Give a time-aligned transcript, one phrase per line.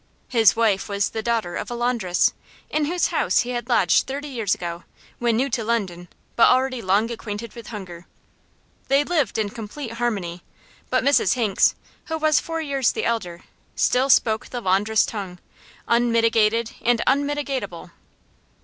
[0.29, 2.33] His wife was the daughter of a laundress,
[2.71, 4.83] in whose house he had lodged thirty years ago,
[5.19, 8.07] when new to London but already long acquainted with hunger;
[8.87, 10.41] they lived in complete harmony,
[10.89, 11.75] but Mrs Hinks,
[12.05, 13.43] who was four years the elder,
[13.75, 15.37] still spoke the laundress tongue,
[15.87, 17.91] unmitigated and immitigable.